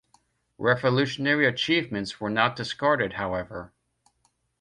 Revolutionary 0.57 1.45
achievements 1.45 2.19
were 2.19 2.31
not 2.31 2.55
discarded, 2.55 3.13
however. 3.13 3.71